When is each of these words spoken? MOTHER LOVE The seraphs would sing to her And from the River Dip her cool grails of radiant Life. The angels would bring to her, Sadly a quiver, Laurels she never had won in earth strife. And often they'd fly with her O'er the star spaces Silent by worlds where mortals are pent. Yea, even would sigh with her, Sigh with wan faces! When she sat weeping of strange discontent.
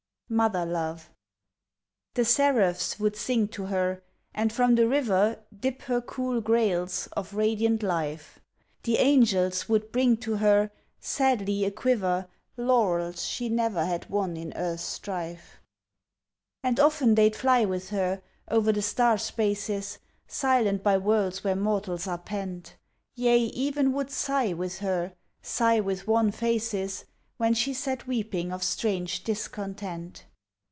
MOTHER 0.33 0.65
LOVE 0.65 1.09
The 2.13 2.23
seraphs 2.23 2.97
would 2.97 3.17
sing 3.17 3.49
to 3.49 3.65
her 3.65 4.01
And 4.33 4.53
from 4.53 4.75
the 4.75 4.87
River 4.87 5.43
Dip 5.53 5.81
her 5.81 5.99
cool 5.99 6.39
grails 6.39 7.07
of 7.07 7.33
radiant 7.33 7.83
Life. 7.83 8.39
The 8.83 8.95
angels 8.99 9.67
would 9.67 9.91
bring 9.91 10.15
to 10.23 10.37
her, 10.37 10.71
Sadly 11.01 11.65
a 11.65 11.71
quiver, 11.71 12.29
Laurels 12.55 13.25
she 13.25 13.49
never 13.49 13.83
had 13.85 14.09
won 14.09 14.37
in 14.37 14.53
earth 14.55 14.79
strife. 14.79 15.59
And 16.63 16.79
often 16.79 17.15
they'd 17.15 17.35
fly 17.35 17.65
with 17.65 17.89
her 17.89 18.21
O'er 18.49 18.71
the 18.71 18.81
star 18.81 19.17
spaces 19.17 19.97
Silent 20.29 20.81
by 20.81 20.97
worlds 20.97 21.43
where 21.43 21.57
mortals 21.57 22.07
are 22.07 22.17
pent. 22.17 22.77
Yea, 23.17 23.37
even 23.47 23.91
would 23.91 24.09
sigh 24.09 24.53
with 24.53 24.77
her, 24.77 25.11
Sigh 25.41 25.81
with 25.81 26.07
wan 26.07 26.31
faces! 26.31 27.03
When 27.37 27.55
she 27.55 27.73
sat 27.73 28.05
weeping 28.05 28.51
of 28.51 28.61
strange 28.61 29.23
discontent. 29.23 30.25